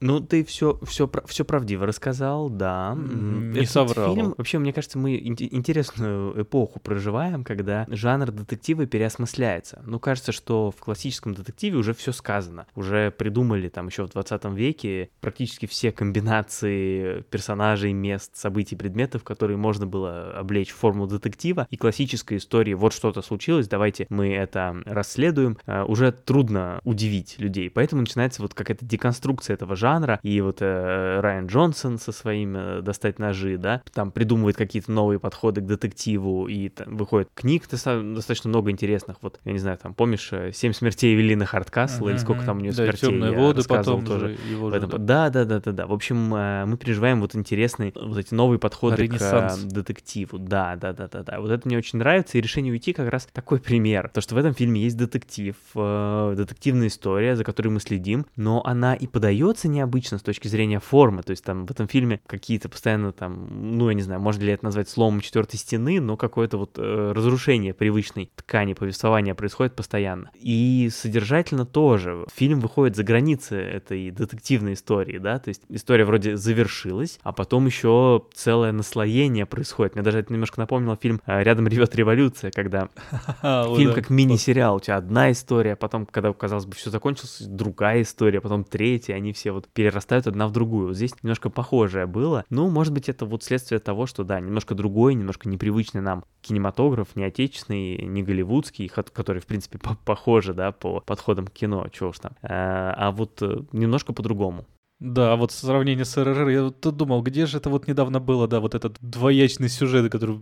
[0.00, 2.94] Ну, ты все, все, все правдиво рассказал, да.
[2.96, 4.14] Не Этот соврал.
[4.14, 9.82] Фильм, вообще, мне кажется, мы интересную эпоху проживаем, когда жанр детектива переосмысляется.
[9.86, 12.66] Ну, кажется, что в классическом детективе уже все сказано.
[12.74, 19.56] Уже придумали там еще в 20 веке практически все комбинации персонажей, мест, событий, предметов, которые
[19.56, 21.66] можно было облечь в форму детектива.
[21.70, 25.56] И классической истории вот что-то случилось, давайте мы это расследуем.
[25.66, 27.70] А, уже трудно удивить людей.
[27.70, 32.56] Поэтому начинается вот какая-то деконструкция этого жанра жанра, и вот э, Райан Джонсон со своим
[32.56, 37.68] э, «Достать ножи», да, там придумывает какие-то новые подходы к детективу, и там, выходит книг
[37.70, 42.10] достаточно много интересных, вот, я не знаю, там, помнишь э, «Семь смертей Эвелины Хардкасла», uh-huh.
[42.10, 44.36] или сколько там у нее да, смертей, темные я воды потом тоже.
[44.50, 45.30] Его же, да.
[45.30, 49.06] да, да, да, да, В общем, э, мы переживаем вот интересные, вот эти новые подходы
[49.06, 50.38] к детективу.
[50.38, 51.40] Да, да, да, да, да.
[51.40, 54.10] Вот это мне очень нравится, и решение уйти как раз такой пример.
[54.12, 58.94] То, что в этом фильме есть детектив, детективная история, за которой мы следим, но она
[58.94, 61.22] и подается необычно с точки зрения формы.
[61.22, 64.52] То есть там в этом фильме какие-то постоянно там, ну, я не знаю, можно ли
[64.52, 70.30] это назвать сломом четвертой стены, но какое-то вот э, разрушение привычной ткани повествования происходит постоянно.
[70.34, 72.24] И содержательно тоже.
[72.34, 77.66] Фильм выходит за границы этой детективной истории, да, то есть история вроде завершилась, а потом
[77.66, 79.94] еще целое наслоение происходит.
[79.94, 82.88] Мне даже это немножко напомнило фильм э, «Рядом ревет революция», когда
[83.42, 88.40] фильм как мини-сериал, у тебя одна история, потом, когда, казалось бы, все закончилось, другая история,
[88.40, 90.94] потом третья, они все вот перерастают одна в другую.
[90.94, 92.44] Здесь немножко похожее было.
[92.50, 97.16] Ну, может быть, это вот следствие того, что, да, немножко другой, немножко непривычный нам кинематограф,
[97.16, 102.18] не отечественный, не голливудский, который, в принципе, похоже, да, по подходам к кино, чего уж
[102.18, 102.32] там.
[102.42, 104.64] А, а вот э, немножко по-другому.
[104.98, 108.60] Да, вот сравнение с РРР, я вот думал, где же это вот недавно было, да,
[108.60, 110.38] вот этот двоячный сюжет, который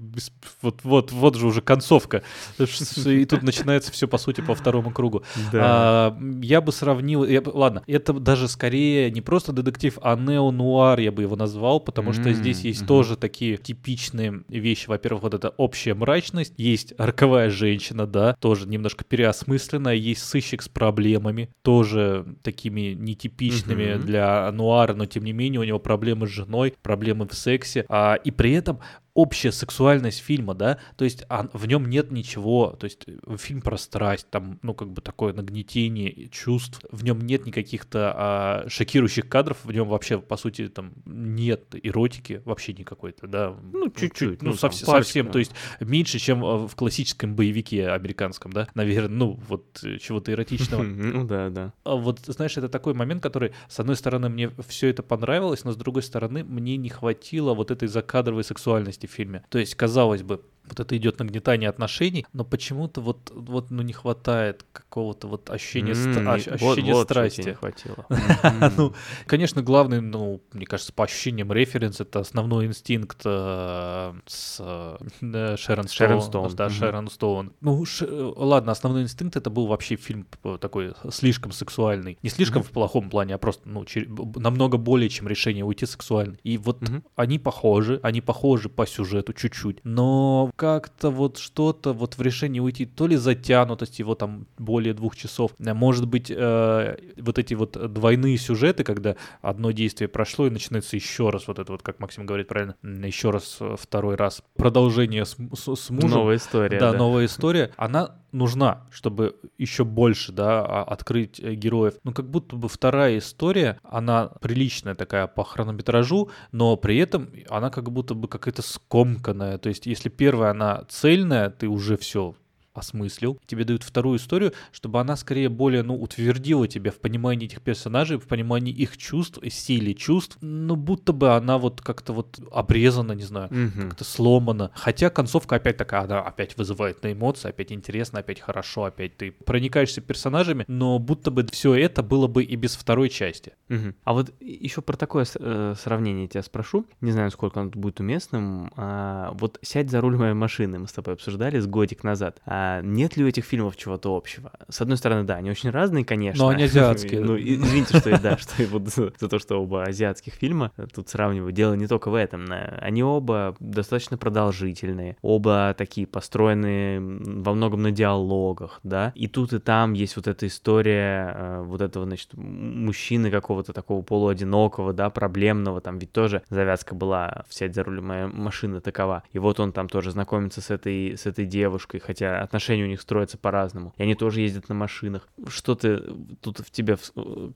[0.63, 2.23] вот, вот, вот же уже концовка,
[2.59, 5.25] и тут начинается все, по сути, по второму кругу.
[5.53, 5.61] Да.
[5.63, 11.11] А, я бы сравнил, я, ладно, это даже скорее не просто детектив, а нео-нуар я
[11.11, 14.89] бы его назвал, потому что здесь есть тоже такие типичные вещи.
[14.89, 20.69] Во-первых, вот эта общая мрачность, есть роковая женщина, да, тоже немножко переосмысленная, есть сыщик с
[20.69, 26.75] проблемами, тоже такими нетипичными для нуара, но тем не менее у него проблемы с женой,
[26.83, 28.81] проблемы в сексе, а, и при этом
[29.15, 33.63] общая сексуальность фильма, да, то есть а, в нем нет ничего, то есть э, фильм
[33.63, 39.29] про страсть, там, ну, как бы такое нагнетение чувств, в нем нет никаких-то а, шокирующих
[39.29, 43.57] кадров, в нем вообще, по сути, там нет эротики вообще никакой-то, да.
[43.73, 44.43] Ну, чуть-чуть.
[44.43, 45.33] Ну, ну, совсем, там совсем, парочка.
[45.33, 50.33] то есть меньше, чем э, в классическом боевике американском, да, наверное, ну, вот э, чего-то
[50.33, 50.83] эротичного.
[51.05, 51.73] Ну да, да.
[51.85, 55.73] А Вот, знаешь, это такой момент, который, с одной стороны, мне все это понравилось, но
[55.73, 59.45] с другой стороны, мне не хватило вот этой закадровой сексуальности фильме.
[59.49, 63.93] То есть, казалось бы, вот это идет нагнетание отношений, но почему-то вот, вот ну, не
[63.93, 67.41] хватает какого-то вот ощущения, ст- М, ощ- вот- ощущения вот страсти.
[67.49, 68.07] не хватило.
[68.77, 68.95] Ну,
[69.27, 75.89] конечно, главный, ну, мне кажется, по ощущениям референс это основной инстинкт э, с э, Шерон
[75.89, 75.89] Стоун.
[75.89, 76.75] Шерон Стоун, Да, мгм.
[76.75, 77.53] Шерон Стоун.
[77.61, 80.27] Ну, ш- э, ладно, основной инстинкт это был вообще фильм
[80.61, 82.19] такой слишком сексуальный.
[82.23, 84.09] Не слишком в плохом плане, а просто, ну, чер-
[84.41, 86.37] намного более, чем решение уйти сексуально.
[86.43, 86.79] И вот
[87.17, 92.87] они похожи, они похожи по сюжету чуть-чуть, но как-то вот что-то вот в решении уйти,
[92.87, 97.93] то ли затянутость его там более двух часов, а может быть э, вот эти вот
[97.93, 102.27] двойные сюжеты, когда одно действие прошло и начинается еще раз, вот это вот, как Максим
[102.27, 106.11] говорит правильно, еще раз э, второй раз продолжение с, с- с мужем.
[106.11, 106.79] Новая история.
[106.79, 107.73] Да, новая история.
[107.77, 111.95] Она нужна, чтобы еще больше, да, а- открыть э, героев.
[112.05, 117.71] Ну, как будто бы вторая история, она приличная такая по хронометражу, но при этом она
[117.71, 119.59] как будто бы какая-то скомканная.
[119.59, 122.35] То есть, если первая, она цельная, ты уже все
[122.75, 127.63] осмыслил, тебе дают вторую историю, чтобы она скорее более, ну, утвердила тебя в понимании этих
[127.63, 133.13] персонажей, в понимании их чувств, силе чувств, ну, будто бы она вот как-то вот обрезана,
[133.13, 133.89] не знаю, Мгм.
[133.91, 134.71] как-то сломана.
[134.75, 139.33] Хотя концовка опять такая, она опять вызывает на эмоции, опять интересно, опять хорошо, опять ты
[139.33, 143.53] проникаешься персонажами, но будто бы все это было бы и без второй части.
[143.69, 143.95] Мгм.
[144.05, 146.85] А вот еще про такое э, сравнение тебя спрошу.
[147.01, 148.73] Не знаю, сколько оно будет уместным.
[148.77, 152.41] А, вот «Сядь за руль моей машины» мы с тобой обсуждали с годик назад.
[152.47, 154.53] А нет ли у этих фильмов чего-то общего?
[154.69, 156.45] С одной стороны, да, они очень разные, конечно.
[156.45, 157.21] Но они азиатские.
[157.21, 160.73] Ну, извините, что я, да, что я вот за за то, что оба азиатских фильма
[160.77, 161.53] э, тут сравниваю.
[161.53, 162.45] Дело не только в этом.
[162.45, 169.13] на- Они оба достаточно продолжительные, оба такие построенные м, во многом на диалогах, да.
[169.15, 174.03] И тут и там есть вот эта история э, вот этого, значит, мужчины какого-то такого
[174.03, 179.23] полуодинокого, да, проблемного, там ведь тоже завязка была «Сядь за руль моей машины» такова.
[179.33, 183.01] И вот он там тоже знакомится с этой, с этой девушкой, хотя отношения у них
[183.01, 183.93] строятся по-разному.
[183.97, 185.29] И они тоже ездят на машинах.
[185.49, 186.01] Что ты
[186.41, 186.97] тут в тебе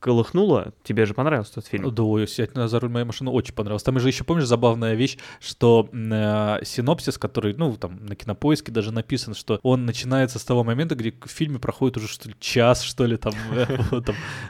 [0.01, 0.73] колыхнуло?
[0.83, 1.95] Тебе же понравился тот фильм?
[1.95, 3.83] Да, ой, «Сядь за руль моей машины» очень понравилось.
[3.85, 8.93] Там же еще, помнишь, забавная вещь, что э, синопсис, который, ну, там, на кинопоиске даже
[8.93, 12.83] написан, что он начинается с того момента, где в фильме проходит уже, что ли, час,
[12.83, 13.67] что ли, там, э,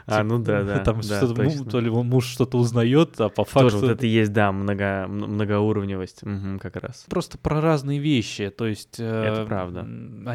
[0.05, 3.43] А, типа, ну да, да, там что-то, ну, то ли муж что-то узнает, а по
[3.43, 3.69] факту...
[3.69, 6.21] Тоже вот это есть, да, многоуровневость,
[6.59, 7.05] как раз.
[7.09, 8.99] просто про разные вещи, то есть...
[8.99, 9.85] э, Это правда.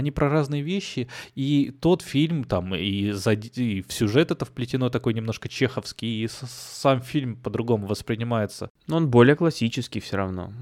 [0.05, 4.91] Они про разные вещи, и тот фильм там, и, за- и в сюжет это вплетено
[4.91, 8.69] такой немножко чеховский, и с- сам фильм по-другому воспринимается.
[8.87, 10.53] Но он более классический все равно.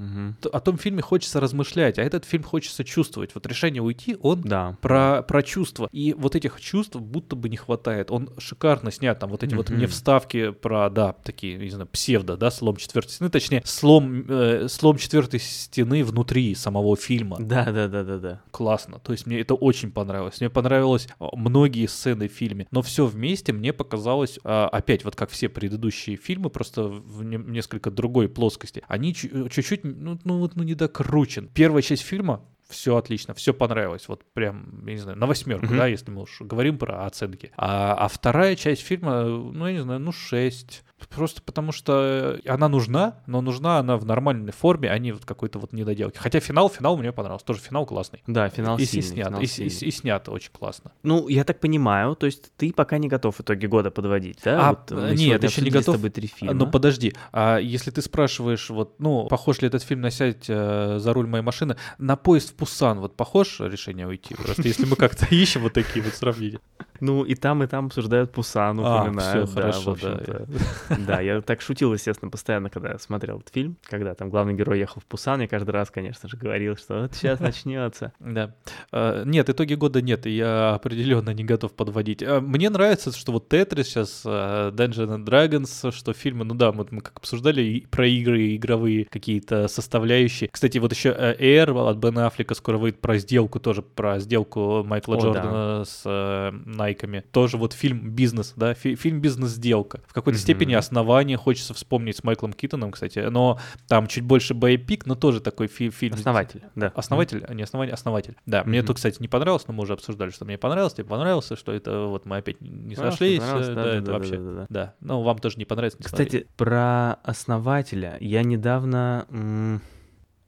[0.40, 3.33] Т- О том фильме хочется размышлять, а этот фильм хочется чувствовать.
[3.35, 4.76] Вот решение уйти, он Да.
[4.81, 5.88] про, про чувства.
[5.90, 8.12] И вот этих чувств будто бы не хватает.
[8.12, 9.18] Он шикарно снят.
[9.18, 9.78] Там вот эти вот Мгм.
[9.78, 13.28] мне вставки про, да, такие, не знаю, псевдо, да, слом четвертой стены.
[13.31, 17.38] Точнее, слом, э, слом четвертой стены внутри самого фильма.
[17.40, 18.40] Да, да, да, да, да.
[18.52, 19.00] Классно.
[19.00, 20.40] То есть мне это очень понравилось.
[20.40, 22.66] Мне понравилось а, многие сцены в фильме.
[22.70, 27.38] Но все вместе мне показалось, а, опять вот как все предыдущие фильмы, просто в не-
[27.38, 28.82] несколько другой плоскости.
[28.88, 31.48] Они чу- чуть-чуть, ну, ну ну, недокручен.
[31.54, 35.76] Первая часть фильма все отлично, все понравилось, вот прям, я не знаю, на восьмерку, Мгм.
[35.76, 37.52] да, если мы уж говорим про оценки.
[37.56, 40.82] А, а вторая часть фильма, ну, я не знаю, ну, 6.
[41.08, 45.58] Просто потому что она нужна, но нужна она в нормальной форме, а не вот какой-то
[45.58, 46.16] вот недоделки.
[46.16, 48.22] Хотя финал, финал мне понравился, тоже финал классный.
[48.28, 49.72] Да, финал и, и сильный, снят, финал и, сильный.
[49.74, 50.92] и- и снято очень классно.
[51.02, 54.68] Ну, я так понимаю, то есть ты пока не готов в итоге года подводить, да?
[54.68, 55.96] А, Вот нет, еще не готов.
[55.96, 56.54] с тобой три фильма.
[56.54, 60.98] Ну подожди, а если ты спрашиваешь, вот, ну, похож ли этот фильм на сядь э,
[61.00, 64.37] за руль моей машины, на поезд в Пусан, вот похож решение уйти?
[64.37, 66.61] Просто если мы как-то ищем вот такие вот сравнения.
[67.01, 69.53] Ну, и там, и там обсуждают Пусан, А, упоминают.
[69.53, 70.42] да, хорошо, да.
[70.98, 75.01] Да, я так шутил, естественно, постоянно, когда смотрел этот фильм, когда там главный герой ехал
[75.01, 78.12] в Пусан, я каждый раз, конечно же, говорил, что вот сейчас начнется.
[78.20, 78.55] Да.
[78.92, 82.22] А, Нет, итоги года нет, и я определенно не готов подводить.
[82.22, 86.70] А, Мне нравится, что вот Тетрис сейчас, а, Dungeons and Dragons, что фильмы, ну да,
[86.70, 90.48] мы как обсуждали про игры, игровые какие-то составляющие.
[90.53, 94.83] Кстати, вот еще э, Air от Бена Аффлека скоро выйдет про сделку, тоже про сделку
[94.85, 95.22] Майкла О, да.
[95.22, 97.24] Джордана с э, Найками.
[97.33, 100.00] Тоже вот фильм «Бизнес», да, фи- фильм «Бизнес-сделка».
[100.07, 100.42] В какой-то Мгм.
[100.42, 103.20] степени основание хочется вспомнить с Майклом Китоном, кстати.
[103.20, 106.14] Но там чуть больше боепик, но тоже такой фи- фильм.
[106.14, 106.92] Основатель, да.
[106.94, 108.37] Основатель, а не основатель, основатель.
[108.46, 108.88] Да, мне Мгм.
[108.88, 112.07] тут, кстати, не понравилось, но мы уже обсуждали, что мне понравилось, тебе понравился, что это
[112.07, 113.38] вот мы опять не Понравилось, сошлись.
[113.40, 114.37] понравилось, э, да, Да, да, это да, вообще.
[114.37, 114.66] да, да, да.
[114.68, 115.98] Да, ну вам тоже не понравится.
[115.98, 116.05] не.
[116.05, 119.26] Кстати, про основателя я недавно...
[119.31, 119.81] м,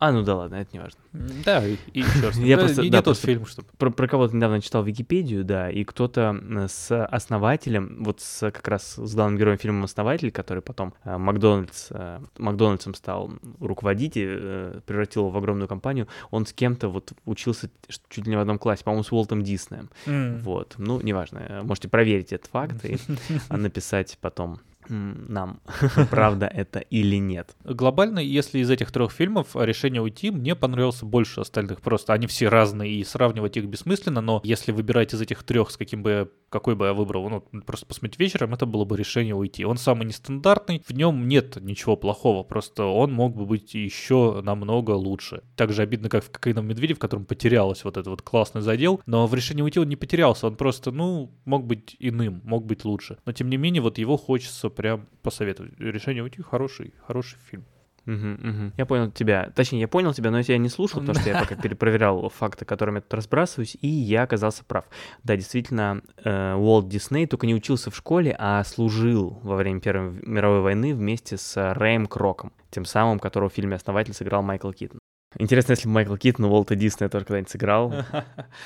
[0.05, 1.01] А, ну да ладно, это не важно.
[1.45, 2.03] Да, и, и
[2.37, 2.45] ним.
[2.45, 3.69] Я Да, просто- не, да, не тот просто- фильм, чтобы...
[3.79, 6.39] Про, про кого-то недавно читал Википедию, да, и кто-то
[6.69, 11.89] с основателем, вот с, как раз с главным героем фильма «Основатель», который потом э, Макдональдс,
[11.91, 17.13] э, Макдональдсом стал руководить и э, превратил его в огромную компанию, он с кем-то вот
[17.25, 17.71] учился
[18.09, 19.89] чуть ли не в одном классе, по-моему, с Уолтом Диснеем.
[20.07, 20.41] М.
[20.41, 22.99] Вот, ну, неважно, можете проверить этот факт и
[23.51, 25.61] написать потом нам,
[26.11, 27.57] правда это или нет.
[27.65, 31.81] Глобально, если из этих трех фильмов решение уйти мне понравился больше остальных.
[31.81, 35.77] Просто они все разные, и сравнивать их бессмысленно, но если выбирать из этих трех, с
[35.77, 39.35] каким бы я- какой бы я выбрал, ну, просто посмотреть вечером, это было бы решение
[39.35, 39.65] уйти.
[39.65, 44.93] Он самый нестандартный, в нем нет ничего плохого, просто он мог бы быть еще намного
[44.93, 45.43] лучше.
[45.57, 49.01] Так же обидно, как в «Кокаиновом медведе», в котором потерялось вот этот вот классный задел,
[49.07, 52.85] но в решении уйти он не потерялся, он просто, ну, мог быть иным, мог быть
[52.85, 53.19] лучше.
[53.27, 55.79] Но тем не менее, вот его хочется прям посоветовать.
[55.79, 57.65] Решение уйти хороший, хороший фильм.
[58.07, 58.73] Мгм, мгм.
[58.77, 59.51] Я понял тебя.
[59.55, 62.65] Точнее, я понял тебя, но я тебя не слушал, потому что я пока перепроверял факты,
[62.65, 64.85] которыми я тут разбрасываюсь, и я оказался прав.
[65.23, 70.21] Да, действительно, э, Уолт Дисней только не учился в школе, а служил во время Первой
[70.23, 74.99] мировой войны вместе с Рэем Кроком, тем самым, которого в фильме «Основатель» сыграл Майкл Киттон.
[75.39, 77.95] Интересно, если Майкл Киттон Уолта Диснея тоже когда-нибудь сыграл.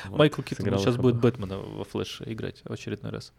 [0.06, 1.16] Вот, Майкл Киттон сыграл сейчас будет.
[1.16, 3.32] Бэтмена во Флэше играть в очередной раз.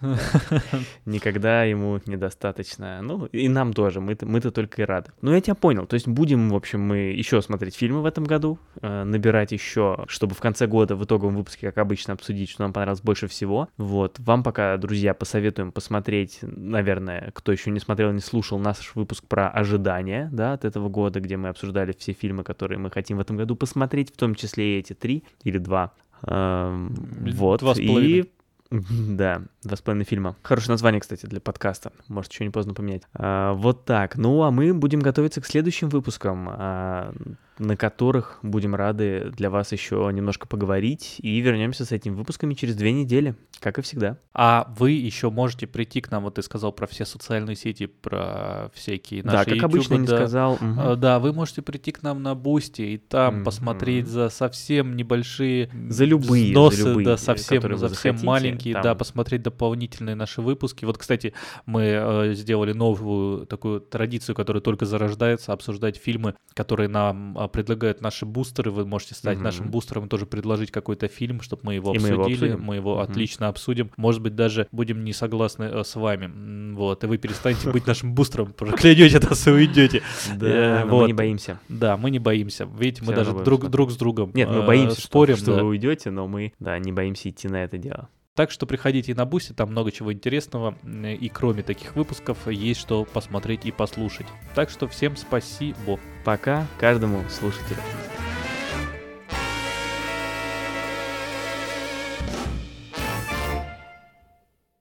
[1.04, 3.00] Никогда ему недостаточно.
[3.02, 5.12] Ну, и нам тоже, мы-то, мы-то только и рады.
[5.20, 5.86] Ну, я тебя понял.
[5.86, 10.04] То есть будем, в общем, мы еще смотреть фильмы в этом году, э, набирать еще,
[10.08, 13.68] чтобы в конце года в итоговом выпуске, как обычно, обсудить, что нам понравилось больше всего.
[13.76, 14.18] Вот.
[14.18, 19.48] Вам пока, друзья, посоветуем посмотреть, наверное, кто еще не смотрел, не слушал наш выпуск про
[19.50, 23.36] ожидания, да, от этого года, где мы обсуждали все фильмы, которые мы хотим в этом
[23.36, 25.92] году посмотреть, в том числе и эти три или два.
[26.22, 26.94] Эм,
[27.34, 27.60] Вот.
[27.60, 28.30] Два с И половиной.
[29.08, 30.36] да, два с половиной фильма.
[30.42, 31.92] Хорошее название, кстати, для подкаста.
[32.08, 33.02] Может, еще не поздно поменять.
[33.14, 34.16] А, вот так.
[34.16, 37.12] Ну, а мы будем готовиться к следующим выпускам, а,
[37.58, 41.16] на которых будем рады для вас еще немножко поговорить.
[41.18, 44.16] И вернемся с этими выпусками через две недели, как и всегда.
[44.32, 48.70] А вы еще можете прийти к нам, вот ты сказал про все социальные сети, про
[48.72, 50.16] всякие наши да, как обычно ютубы, не да.
[50.16, 50.58] сказал.
[50.60, 53.44] А, Да, вы можете прийти к нам на Boosty и там Мгм.
[53.44, 58.98] посмотреть за совсем небольшие За любые, за взносы, любые, да, совсем, совсем маленькие, да, там.
[58.98, 60.84] посмотреть дополнительные наши выпуски.
[60.84, 61.32] Вот, кстати,
[61.66, 68.00] мы э, сделали новую такую традицию, которая только зарождается, обсуждать фильмы, которые нам а, предлагают
[68.00, 68.70] наши бустеры.
[68.70, 69.44] Вы можете стать Мгм.
[69.44, 72.16] нашим бустером и тоже предложить какой-то фильм, чтобы мы его И мы обсудили.
[72.16, 72.60] его обсудим.
[72.62, 73.02] Мы его Мгм.
[73.02, 73.90] отлично обсудим.
[73.96, 76.74] Может быть, даже будем не согласны э, с вами.
[76.74, 80.02] Вот, и вы перестанете быть нашим бустером, проклянете нас и уйдете.
[80.36, 81.58] Да, Э, мы не боимся.
[81.68, 82.64] Да, мы не боимся.
[82.64, 85.36] Видите, мы даже друг, с другом Нет, мы э, боимся, спорим.
[85.36, 85.62] что, да.
[85.62, 88.08] вы уйдете, но мы, да, не боимся идти на это дело.
[88.36, 90.76] Так что приходите на Boosty, там много чего интересного.
[90.84, 94.26] И кроме таких выпусков есть что посмотреть и послушать.
[94.54, 95.98] Так что всем спасибо.
[96.24, 97.80] Пока каждому слушателю.